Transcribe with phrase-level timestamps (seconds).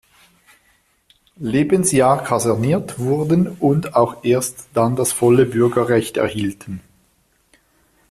[1.35, 6.81] Lebensjahr kaserniert wurden und auch erst dann das volle Bürgerrecht erhielten.